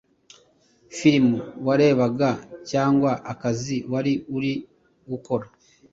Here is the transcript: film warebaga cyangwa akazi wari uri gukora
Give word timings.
film 0.97 1.27
warebaga 1.65 2.29
cyangwa 2.69 3.11
akazi 3.31 3.77
wari 3.91 4.13
uri 4.35 4.53
gukora 5.09 5.45